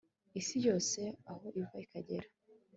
[0.39, 1.01] isi yose,
[1.31, 2.27] aho iva ikagera